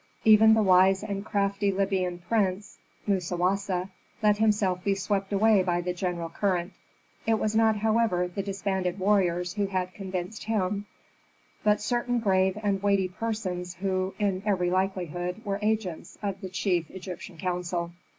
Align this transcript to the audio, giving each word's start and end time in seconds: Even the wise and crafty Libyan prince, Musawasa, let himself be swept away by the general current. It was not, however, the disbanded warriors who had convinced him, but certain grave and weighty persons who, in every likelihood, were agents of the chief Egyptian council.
Even 0.23 0.55
the 0.55 0.63
wise 0.63 1.03
and 1.03 1.23
crafty 1.23 1.71
Libyan 1.71 2.17
prince, 2.27 2.79
Musawasa, 3.05 3.91
let 4.23 4.39
himself 4.39 4.83
be 4.83 4.95
swept 4.95 5.31
away 5.31 5.61
by 5.61 5.79
the 5.79 5.93
general 5.93 6.27
current. 6.27 6.73
It 7.27 7.35
was 7.37 7.55
not, 7.55 7.75
however, 7.77 8.27
the 8.27 8.41
disbanded 8.41 8.97
warriors 8.97 9.53
who 9.53 9.67
had 9.67 9.93
convinced 9.93 10.45
him, 10.45 10.87
but 11.63 11.81
certain 11.81 12.17
grave 12.17 12.57
and 12.63 12.81
weighty 12.81 13.09
persons 13.09 13.75
who, 13.75 14.15
in 14.17 14.41
every 14.43 14.71
likelihood, 14.71 15.45
were 15.45 15.59
agents 15.61 16.17
of 16.23 16.41
the 16.41 16.49
chief 16.49 16.89
Egyptian 16.89 17.37
council. 17.37 17.91